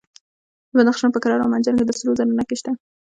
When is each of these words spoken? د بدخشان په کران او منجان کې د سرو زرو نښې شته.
د 0.69 0.71
بدخشان 0.79 1.09
په 1.13 1.19
کران 1.23 1.39
او 1.43 1.51
منجان 1.53 1.75
کې 1.77 1.85
د 1.85 1.91
سرو 1.99 2.17
زرو 2.17 2.37
نښې 2.37 2.55
شته. 2.59 2.71